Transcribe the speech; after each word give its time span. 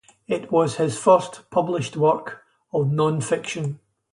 It 0.27 0.51
was 0.51 0.77
his 0.77 0.97
first 0.97 1.47
published 1.51 1.95
work 1.95 2.41
of 2.73 2.87
nonfiction. 2.87 3.77